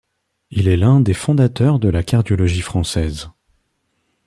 [0.49, 3.29] Il est l’un des fondateurs de la cardiologie française.